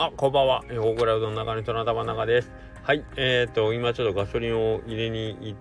[0.00, 0.62] あ、こんばんは。
[0.70, 2.52] 大倉うどん中の人の頭の中です。
[2.84, 3.04] はい。
[3.16, 5.58] え、ー、と、今ちょっとガソリンを入れに行っ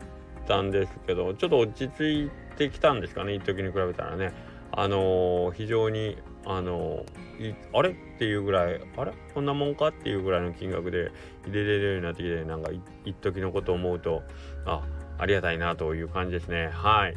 [0.47, 4.33] たんですけど、ちょっと落ち着いてきたんですかね、一時に比べたらね。
[4.72, 9.13] あのー、非常に、あのー、あれっていうぐらい、あれ？
[9.33, 11.12] こんなもんかっていうぐらいの金額で
[11.47, 12.69] 入れれるようになってきて、なんか
[13.06, 14.22] 一時のことを思うと、
[14.67, 14.83] あ、
[15.17, 16.70] ありがたいなという感じですね。
[16.72, 17.16] はい。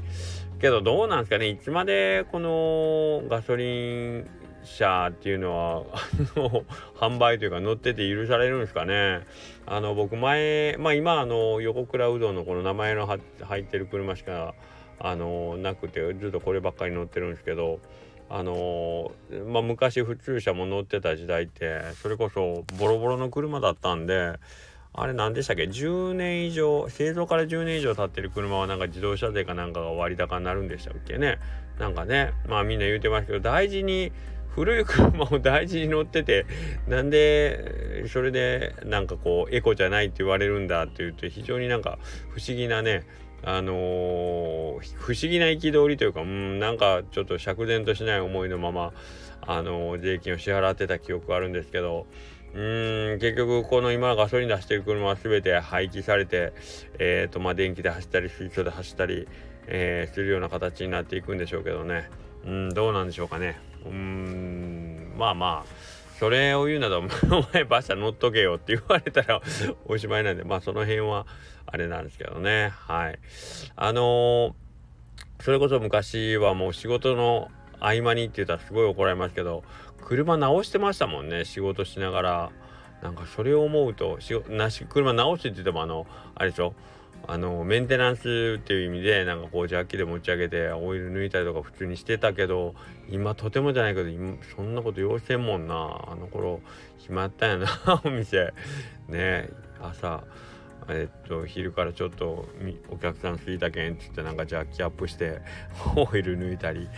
[0.59, 1.48] けどどうなんですかね？
[1.48, 4.30] いつまでこのガソリン
[4.64, 5.84] 車っていうのは
[6.37, 6.64] あの
[6.96, 9.20] 販売というか乗ってて許されるんですかね。
[9.66, 14.54] あの僕前まあ今あの横倉うどんのこの名前の入ってる車しか
[14.98, 17.80] あのなくてずっとこればっかり乗ってるんですけど
[18.28, 19.12] あの
[19.48, 24.34] まあ昔普通車も乗ってた時代ってそれこそボロボロの車だったんで
[24.92, 31.38] あれ何でしたっけ？10年以上製造から10年以上経ってる車はなんか自動車税かなんかが割高になるんでしたっけね？
[31.79, 34.12] なんかねまあみんな言うてますけど大事に
[34.54, 36.46] 古い車を大事に乗ってて
[36.88, 41.98] なんでそれでなんかこうエコじゃないって言われるんだって言うと非常になんか
[42.30, 43.04] 不思議なね
[43.42, 48.92] あのー、不思議な憤りというかうんなんかちょっと釈然としない思いのまま
[49.42, 52.07] あのー、税金を支払ってた記憶があるんですけど
[52.52, 56.52] うん結局この今ガソリン出してる車は全て廃棄されて
[56.98, 59.26] えっ、ー、とまあ電気で走ったり水素で走ったり、
[59.66, 62.10] えー、するような形になっていくんでしょうけどね。
[62.45, 63.59] うんどうなんでしょうかね。
[63.87, 65.71] うんまあまあ
[66.19, 67.03] それを言うなら お
[67.55, 69.41] 前馬車乗っとけよって言われたら
[69.87, 71.27] おしまいなんでまあその辺は
[71.66, 72.72] あれなんですけどね。
[72.75, 73.19] はい。
[73.77, 74.53] あのー、
[75.41, 79.65] それこそ昔はもう仕事の合間にって言ったらすごい怒られますけど
[80.04, 82.50] 車直してましたもんね仕事しながら。
[83.03, 86.75] なんかそれを思うとしなし車直してって言ってもあのあれでしょ？
[87.26, 92.75] あのメンテナンスっていう意味でなんかこうジャッキで持ち上げてオイル抜いたりとか普通にしてたけど
[93.09, 95.75] 今とてもじゃないけど今そんなこと要せんもんな。
[96.09, 96.60] あの頃
[96.98, 98.53] 暇やったんやなお店。
[99.08, 99.48] ね
[99.81, 100.25] 朝
[100.88, 102.48] えっと昼からちょっと
[102.91, 105.41] お客さんすいたけんっつってなんかジャッキアップして
[105.97, 106.88] オイル抜いたり、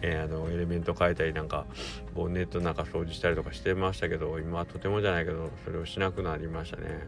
[0.00, 1.66] えー、あのエレメント変えたりなんか
[2.14, 7.06] ボンネットの中掃除したりとかしてましたけど今はとてもじゃないけどそれをしなくなりましたね。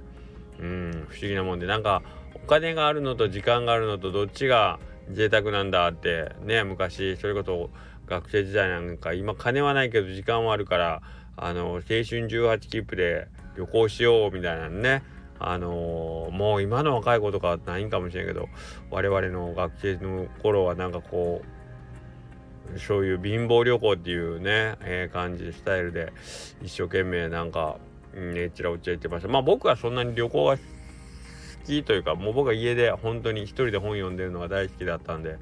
[0.60, 2.02] うん不思議なもんでなんか
[2.34, 4.78] お金があるのと時間があるのとどっちが
[5.10, 7.70] 贅沢なんだってね昔それこそ
[8.06, 11.02] 学生時代なんか今金はないけど時間はあるから
[11.36, 15.02] あの青春18切符で旅行しようみたいなね
[15.38, 18.48] あのー、もう今の若い子とかないんかもしれんけど
[18.90, 26.12] 我々の学生の頃はなんかこうそういう貧乏旅行っていうね、えー、感じスタイルで
[26.62, 27.78] 一生懸命なんか
[28.14, 29.28] ねちらおちゃ言ってました。
[29.28, 30.62] まあ僕はそんなに旅行が好
[31.66, 35.38] きというかもう僕は家で本当に一人で本読んでるのが大好きだったんで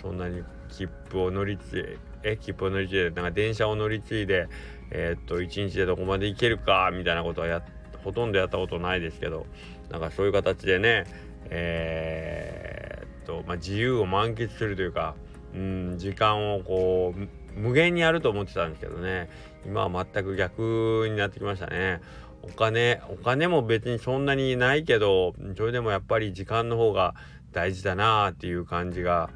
[0.00, 4.48] そんなに切符を乗り継いえ切符を乗り継いでなんか電車を乗り継いで
[4.90, 7.62] えー、っと一日でどこまで行けるかみたいなことはや
[8.04, 9.46] ほとんどやったことないですけど
[9.90, 11.04] なんかそういう形でね
[11.50, 15.14] えー、っとまあ自由を満喫するというか
[15.54, 19.28] うん時間をこう無限にあると思ってたんですけどね
[19.64, 22.00] 今は全く逆になってきましたね。
[22.42, 27.14] お金お金も別にそんなにないけどそれでもやっぱり時間の方が
[27.52, 29.30] 大事だなあっていう感じが、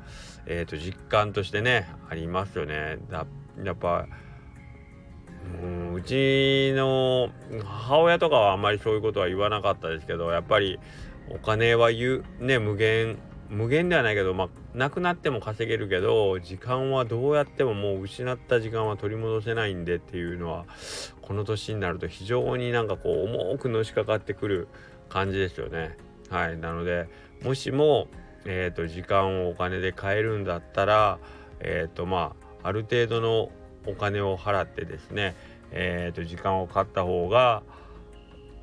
[0.45, 3.27] えー、と実感としてねありますよねだ。
[3.65, 4.07] やっぱ
[5.63, 7.31] うんうちの
[7.65, 10.79] 母親とかはあんまりそういうことは言わなかったですけどやっぱり
[11.31, 13.19] お金は言うね無限
[13.51, 20.67] 無限ではないけどまあなくなっても稼げるけど時間はどうやってももう失った時間は取り戻せないんでっていうのは
[21.23, 24.69] この年になると非常になんかこう重くのしかかってくる
[25.09, 25.97] 感じですよね。
[26.29, 27.09] はいなので
[27.43, 28.09] もしも、
[28.45, 31.19] えーと、時間をお金で買えるんだったら
[31.61, 33.51] えっ、ー、とまあある程度の
[33.87, 35.35] お金を払ってですね
[35.71, 37.63] えーと時間を買った方が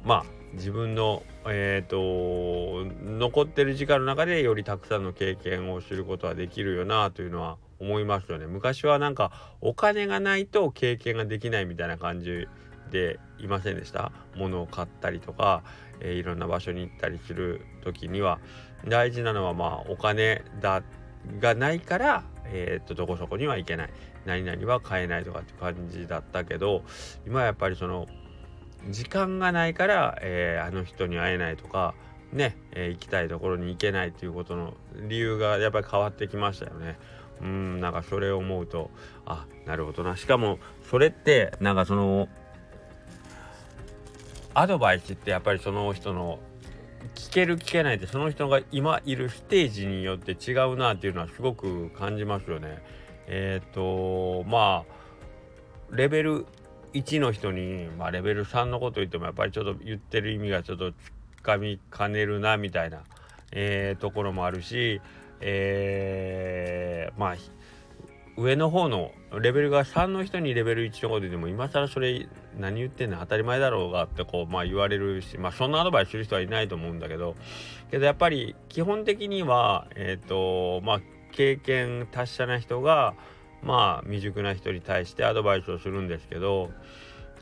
[0.04, 8.48] まあ自分のえ、ー、と残ってる時間の中でよりたくさんの経験をすることはできるよなというのは思いますよね。
[8.48, 9.32] 昔はなんか
[9.62, 12.48] お金がないと経験ができないみたいな感じ
[12.92, 14.12] でいませんでした？
[14.36, 15.64] 物を買ったりとか、
[16.00, 18.40] えー、いろんな場所に行ったりする時には。
[18.88, 20.84] 大事なのはまあお金だ
[21.40, 23.90] がないから、えー、とどこそこには行けない。
[24.26, 26.84] 何々は買えないとかって感じだったけど
[27.26, 28.08] 今はやっぱりその
[28.90, 31.96] 時間がないから、えー、あの人に会えないとか
[32.32, 34.74] ね、えー、行きたいところに行けないということの
[35.08, 36.98] 理由がやっぱり変わってきましたよね。
[37.42, 38.90] うんなんかそれを思うと
[39.26, 40.58] あなるほどなしかも
[40.90, 42.30] それってなんかその
[44.54, 46.40] アドバイスってやっぱりその人の
[47.14, 52.82] 聞ける聞けないってその人が今いるステージによって違うなっていうのはすごく感じますよね。
[53.28, 54.86] えっ、ー、とま
[55.92, 56.46] あレベル
[56.96, 63.04] 1の人に、まあ、レベル3のこと言ってもやっぱりちょっと言ってる意味がちょっとつかみかねるなみたいな、
[63.52, 65.02] えー、ところもあるし、
[65.42, 67.36] えー、まあ
[68.38, 72.28] 上の方のレベルが3の人にレベル1のことでも今更それ
[72.58, 73.20] 何言ってんの？
[73.20, 77.36] 当たり前だろうがってこうまあ言われるしまあそんなアドバイスする人はいないと思うんだけど
[77.92, 81.02] けどやっぱり基本的にはえっ、ー、とまあ
[81.32, 83.14] 経験達者な人が
[83.66, 86.72] まあ未熟な人に対してアドバイスをするんですけど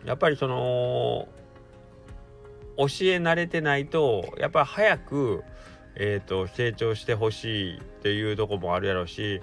[0.06, 1.28] やっぱりその
[2.78, 5.44] 教え慣れてないとやっぱり早く、
[5.96, 9.42] えーと、成長してほしいっていうとこもあるやろうし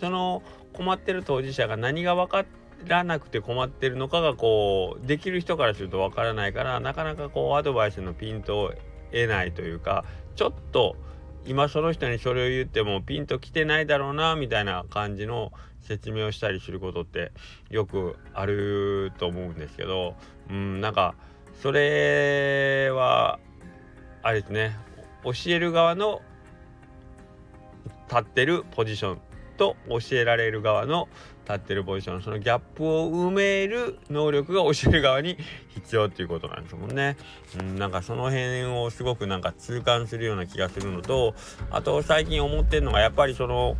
[0.00, 0.42] その
[0.72, 2.44] 困ってる当事者が何が分か
[2.86, 8.72] らなくて困ってるのかがこうできる人からすると分からないからなかなかこうアドバイスのピントを
[9.12, 10.04] 得ないというか
[10.34, 10.96] ちょっと
[11.44, 15.52] 今その人にそれを言ってもピンときてないだろうなみたいな感じの
[15.82, 17.32] 説明をしたりすることって
[17.70, 20.14] よくあると思うんですけど
[20.50, 21.14] うんなんか
[21.60, 23.38] それは
[24.22, 24.76] あれですね
[25.24, 26.22] 教える側の
[28.08, 29.20] 立ってるポジション
[29.56, 31.08] と教えられる側の
[31.44, 35.36] 立ってるポジションそのギャップを埋める能力が教える側に
[35.74, 37.16] 必要っていうことなんですもんね。
[37.58, 41.34] うん、なんかその辺をすごくなんか痛感するような気がするのと
[41.70, 43.76] あと最近思ってるのがやっぱりその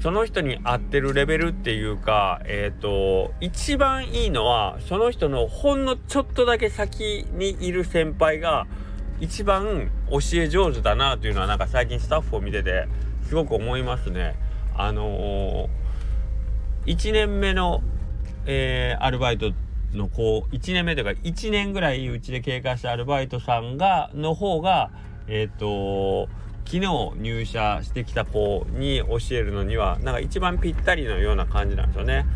[0.00, 8.66] その人に合ってるレベルっていうか、えっ、ー、と、一番いいのは、その人のほんのちょっとだけ先にいる先輩が、
[9.20, 12.86] 一番教え上手だなというのは、なんか最近スタッフを見てて、
[13.24, 14.36] すごく思いますね。
[14.76, 17.82] あのー、1年目の、
[18.46, 19.52] えー、アルバイト
[19.92, 24.92] の子、1年目というか、1年ぐらいうちで経過したアルバイトさんが、の方が、
[25.26, 26.28] えっ、と
[26.70, 32.26] 昨日入社してきた子に教えるのにはなんか一番ぴったりのような感じなんですよね。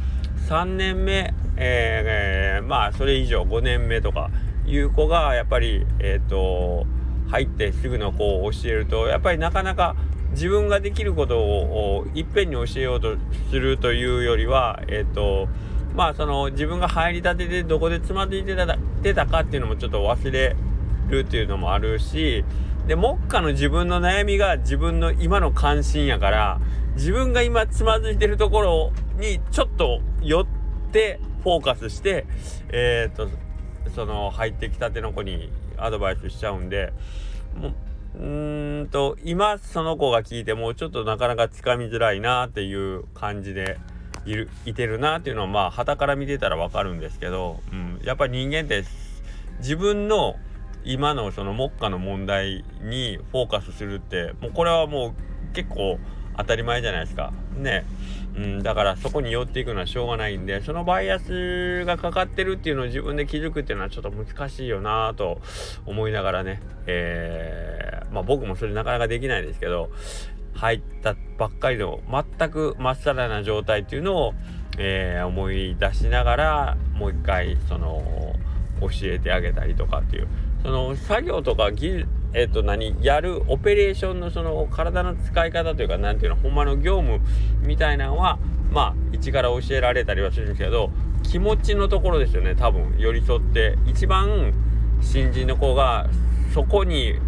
[0.48, 4.30] 3年目、えー、まあそれ以上5年目とか
[4.66, 6.86] いう子がやっぱりえ、ー、と
[7.28, 9.96] 入ってすぐの子を教えるとやっぱりなかなか
[10.30, 13.16] 自分ができることをいっぺんに教えようと
[13.50, 15.46] するというよりはえ、ー、と
[15.94, 18.56] まあその自分が入りたてでどこでつまずいて
[19.14, 20.56] たかっていうのもちょっと忘れ
[21.10, 22.46] るっていうのもあるし
[22.86, 26.60] で目下の自分の悩みが自分の今の関心やから
[26.94, 30.46] 自分が今つまずいてるところにちょっと寄っ
[30.90, 32.26] てフォーカスして
[32.70, 33.28] えっ、と
[33.94, 36.92] その入ってきたての子にアドバイスしちゃうんで
[37.56, 37.74] もう
[38.14, 43.78] うんと今その子が聞いてもちょっとなかなかつかみづらいなっていう感じで
[44.26, 48.84] いるいてるなっていうのはまあ旗から見てたらわかるんですけど、うん、やっぱり人間って
[49.58, 50.36] 自分の
[50.84, 55.14] 今のその目下の問題にフォーカスするってもうこれはも
[55.50, 55.98] う結構
[56.36, 57.32] 当たり前じゃないですか。
[57.56, 57.84] ね。
[58.34, 65.40] うん、だからそこに寄っていくのはしょうがないんでそのバイアスがかかってるっていうのを自分で気づくっていうのはちょっと難しいよなぁと
[65.84, 69.90] 思いながらね、えー、まあ僕もそれなかなかできないですけど
[70.54, 74.34] 入ったばっかりの全くまっさらな状態っていうのを、
[74.78, 78.02] えー、思い出しながらもう一回その
[78.80, 80.28] 教えてあげたりとかっていう
[80.62, 87.20] その作業とか技えっ、と何やるオペレーションのその体の使い方というか何ていうのほんまの業務
[87.60, 88.38] みたいなのは
[88.70, 90.90] まあ一から教えられたりはするんですけど
[91.24, 94.54] 気持ちのところですよね多分寄り添って一番
[95.02, 96.08] 新人の子が
[96.54, 97.18] そこに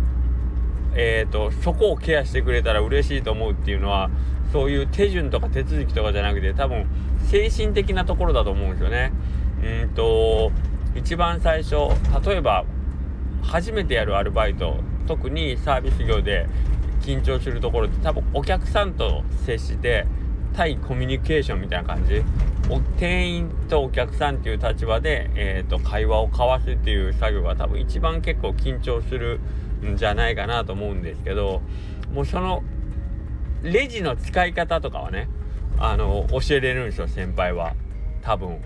[0.96, 4.10] えーと、とそこをケアしてくれたら嬉しいと思うっていうのは
[4.52, 6.86] そういう手順とか手続きとかじゃなくて多分
[7.28, 9.12] 精神的なところだと思うんですよね。
[9.82, 10.52] うんと
[10.94, 11.74] 一番最初
[12.24, 12.64] 例えば
[13.44, 16.46] 初めてやるアルバイト特にサービス業で
[17.00, 20.06] 緊張するところって多分お客さんと接して
[20.54, 22.22] 対コミュニケーションみたいな感じ。
[22.70, 29.38] お店員とお客さんっていう立場で、えーと、会話を交わすっていう作業が多分一番結構緊張する
[29.84, 31.60] んじゃないかなと思うんですけど
[32.10, 32.62] もうその
[33.62, 35.28] レジの使い方とかはね
[35.78, 37.74] あの教えれるんですよ先輩は。
[38.22, 38.60] 多分。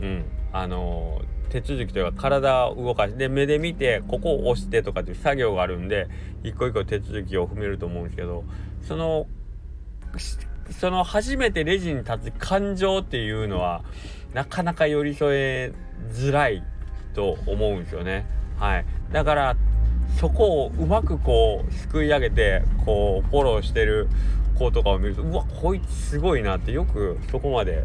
[0.00, 0.24] うん。
[0.52, 6.08] あの手続きというか体を動かして目で見てここを押してとかっていう作業があるんで
[6.42, 8.44] 一個一個手続きを踏めると思うんですけど
[8.88, 9.26] その
[10.70, 13.84] その初めてレジに立つ感情っていうのは
[14.32, 15.72] なかなか寄り添え
[16.10, 16.64] づらい
[17.12, 18.24] と思うんですよね。
[18.56, 19.56] はい、だから
[20.18, 24.08] そこをうまくこうすくい上げてこうフォローしてる
[24.58, 27.84] 子とかを見るとうわこいつすごいなってよくそこまで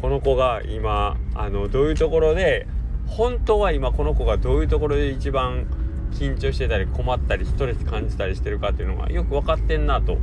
[0.00, 2.68] この子が今あのどういうところで
[3.08, 5.66] 本当は今この子がどういうところで一番
[6.12, 10.18] 緊張してたり困ったりストレス感じたりしてるかっていうのがよく分かってんなと、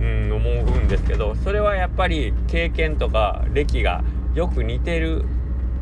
[0.00, 5.24] うん、思うんですけどそれはやっぱり経験とか歴がよく似てる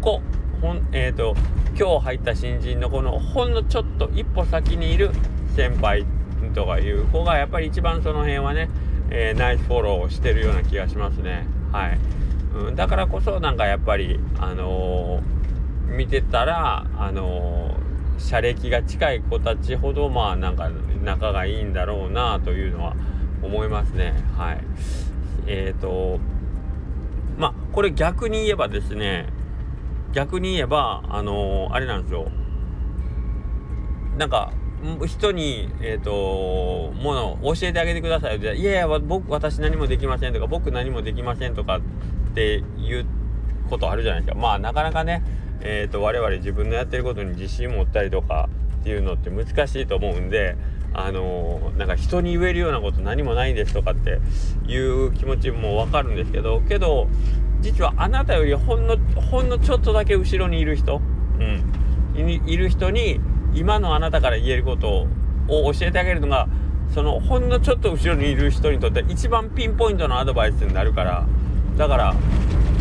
[0.00, 0.20] 子
[0.62, 1.34] ほん、えーと、
[1.76, 5.10] 今日入った新人のこのほんのちょっと一歩先にいる
[5.56, 6.06] 先輩
[6.54, 8.70] とかいう子がやっぱり一番その辺はね、
[9.10, 11.46] えー、ナイスフォローをしてるような気がしますね。
[11.72, 11.98] はい、
[12.54, 15.41] うん、だからこそなんかやっぱり、あのー、
[15.96, 20.70] 見てたら、あのー、社歴が近い子たちほどまあなんか
[21.02, 22.96] 仲がいいんだろうなというのは
[23.42, 24.14] 思いますね。
[24.36, 24.64] はい、
[25.46, 26.18] えっ、と
[27.38, 29.28] まあこれ逆に言えばですね
[30.12, 32.30] 逆に言えばあの、あれなんですよ
[34.18, 34.52] なんか
[35.06, 38.56] 人に、えっ、ー、と、もの教えてあげてくださいって。
[38.56, 41.80] いやいや、僕、私何もできませんとか、僕何もできませんとかっ
[42.34, 43.06] ていう
[43.70, 44.40] ことあるじゃないですか。
[44.40, 45.22] まあ、なかなかね、
[45.62, 48.48] え、ー、と、我々自分のやってることに自信持ったりとか
[48.80, 50.56] っていうのって難しいと思うんで、
[50.94, 54.20] あのー、なんか人に言えるようなこと何もないんですとかって
[54.66, 57.08] いう気持ちもわかるんですけど、けど、
[57.60, 58.96] 実はあなたよりほんの
[59.30, 61.00] ほんのちょっとだけ後ろにいる人、
[61.38, 63.20] うん、いる人に
[63.54, 65.06] 今のあなたから言えること
[65.48, 66.48] を教えてあげるのが
[66.92, 71.26] そのほんのちょっと後ろにいる人にとって一番ピンポイントのアドバイスになるから
[71.76, 72.14] だから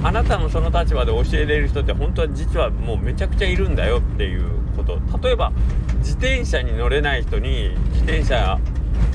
[0.03, 4.43] あなたのその立場で教えれる人って本当は実はもうめちゃくちゃいるんだよっていう
[4.75, 4.99] こと。
[5.21, 5.51] 例えば
[5.99, 8.59] 自転車に乗れない人に自転車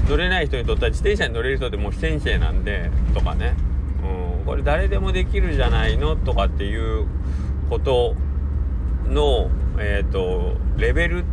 [0.08, 3.56] 乗れない人にとっては自転車に乗れる人ってもう先生なんでとかね。
[4.38, 4.46] うん。
[4.46, 7.06] これ誰でもできるじゃないのとかっていう
[7.68, 8.14] こと
[9.08, 11.24] の、えーと、レベル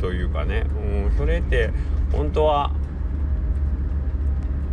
[0.00, 0.66] というかね、
[1.10, 1.72] うん、それって
[2.12, 2.72] 本当は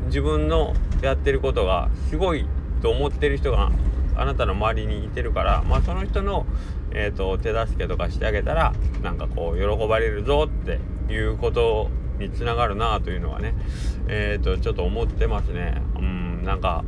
[0.05, 2.45] 自分のやってることがすごい
[2.81, 3.71] と思ってる人が
[4.19, 6.45] あなたの周りにいてるから、まあ、その人の、
[6.91, 10.79] えーと、手助けとかしてあげたらなんかこう喜ばれるぞって
[11.11, 13.53] いうことにつながるなというのはね、
[14.07, 15.81] えーとちょっと思ってますね。
[15.97, 16.83] うんなんか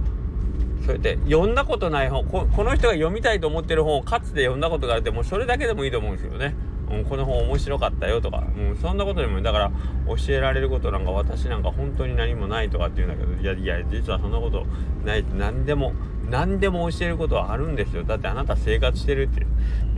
[0.86, 6.56] そうやって読んだことない本この人が読みたいと思ってる本をかつて読んだことがあってもうそれだけでもいいと思うんですよね。
[6.90, 9.72] うん、この本面白かったよとか、うん、そんなことでもだから
[10.08, 14.66] 教えられることなんか私なんか本当に何もないとかって言うんだけどいやいや実はそんなこと
[15.06, 15.94] ない何でも
[16.30, 18.04] 何でも教えることはあるんですよ。
[18.04, 19.46] だってあなた生活してるって。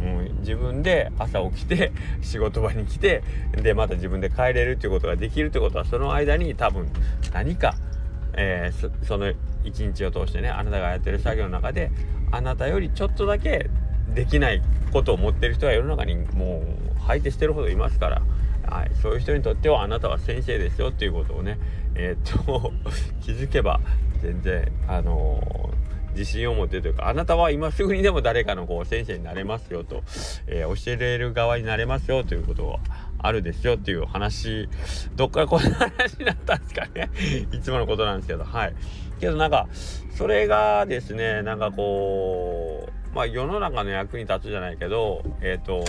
[0.02, 1.92] もう自分で朝起きて
[2.24, 3.22] 仕事場に来て
[3.52, 6.88] でまた自分で帰れるっていうことができるってことはその間に多分
[7.32, 7.76] 何か
[8.34, 9.32] えー、その
[9.64, 11.92] 一日を通してねあなたがやってる作業の中で
[12.32, 13.70] あなたよりちょっとだけ
[14.14, 14.62] できない
[14.92, 16.64] ことを持ってる人が世の中にも
[16.98, 18.22] う相手してるほどいますから、
[18.70, 21.58] はい、そういう人にとってはあなたは先生ですよっていうことをね
[21.96, 22.72] えー、っと
[23.22, 23.80] 気づけば
[24.22, 25.71] 全然あのー、
[26.12, 30.04] 自信を持ってというかあなたは今すぐにでも誰かのこう先生になれますよと、
[30.48, 32.80] えー、教えれる側になれますよということを
[33.20, 34.68] あるですよっていう話
[35.16, 37.10] どっからこんな話になったんですかね。
[37.54, 38.44] いつものことなんですけど。
[38.44, 38.74] はい。
[39.20, 39.68] けどなんか
[40.16, 45.86] それがですねなんかこうまあ世の中の役に立つじゃないけどえっ、ー、と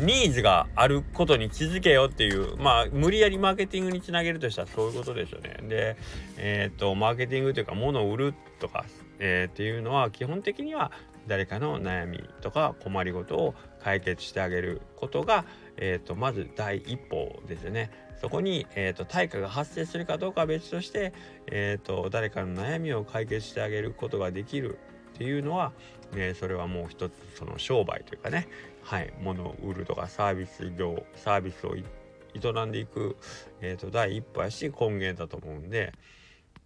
[0.00, 5.56] ニーズがあることに気づけよっていうまあ無理やりマーケティングにつなげるとしたらそういうことですよね。
[5.62, 5.96] で
[6.36, 8.84] えっ、ー、とマーケティングというか物を売るとか、
[9.18, 10.92] えー、っていうのは基本的には
[11.26, 15.44] 誰かの悩みとか困りごとを解決してあげることが、
[15.76, 17.90] えーと、まず第一歩ですよね。
[18.20, 21.12] そこに、えーと、対価が発生するかどうかは別として、
[21.46, 24.78] えーと、誰かの悩みを解決してあげることができる
[25.14, 25.72] っていうのは、
[26.14, 28.48] えー、それはもう一つその商売というかね、
[28.82, 33.16] はい、物を売るとかサービス業サービスを営んでいく、
[33.60, 35.92] えー、と第一歩やし根源だと思うんで。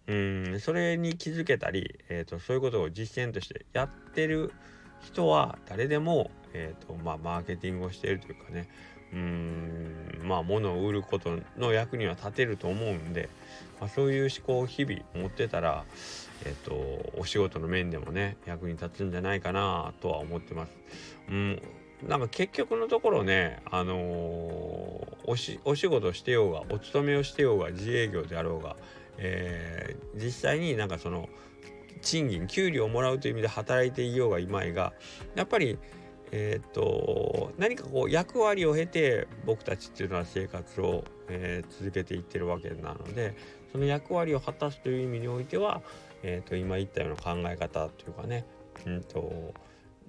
[0.07, 4.51] うんそれに気づけたり、えーと、そういうことを実践としてやってる
[5.01, 8.67] 人は誰でも、えーとまあ、マーケティングをしているというかね
[9.13, 13.29] うんまあ物を売ることの役には立てると思うんで、
[13.79, 15.83] まあ、そういう思考を日々持ってたら、
[16.45, 20.71] えーと、お仕事の面でもね役に立つんじゃないかなとは思ってます。
[21.29, 21.61] うん
[22.07, 28.75] なんか結局のところね、あのー、おしお仕事してようがお勤めをしてようが自営業であろうが
[29.17, 31.29] えー、実際になんかその
[32.01, 34.93] 賃金給料をもらうという意味で働いていようがいまいが
[35.35, 35.77] やっぱり
[36.31, 43.35] えー、っと何かこう役割を経て僕たちっていうのは生活を、えー、続けていってるわけなので
[43.71, 45.81] その役割を果たすという意味においては、
[46.23, 48.45] えー、っと今言ったような考え方というかね、
[48.85, 49.53] うんと、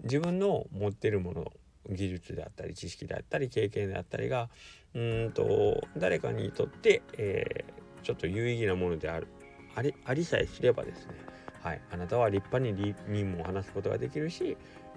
[0.04, 1.52] 自分の持ってるもの
[1.90, 4.48] 技術であったり知識であったり経験であったりが
[4.94, 9.28] うんと誰かにとって、えー、ちょっと有意義なものである。
[9.74, 11.14] ありありさえすればですね
[11.62, 14.56] はい、あなたは立派に任務を話すことができるし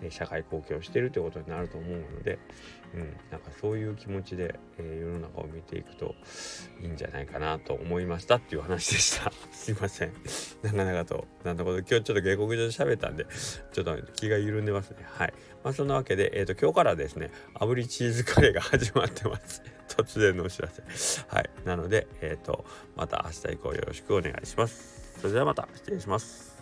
[0.09, 2.39] 社会貢献をしているということになると思うので、
[2.95, 6.15] うん、なんかそういう気持ちで、えー、世の中を見ていくと
[6.81, 9.31] いいんじゃないかなと思いましたっていう話でした。
[9.53, 10.13] すいません。
[10.63, 13.25] 長々となんだこと今日ちょっと下克上で喋ったんで
[13.71, 14.97] ちょっと気が緩んでますね。
[15.03, 15.33] はい。
[15.63, 19.61] まあそんなわけで、えーと、今日からですね炙りチーズカレーが始まってます。
[19.87, 20.83] 突然のお知らせ。
[21.27, 21.49] はい。
[21.65, 22.65] なのでえっ、ー、と
[22.95, 25.19] また明日以降よろしくお願いします。
[25.19, 25.67] それではまた。
[25.75, 26.55] 失礼します。